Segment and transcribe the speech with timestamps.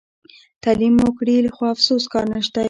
[0.63, 2.59] تعلیم مو کړي خو افسوس کار نشته.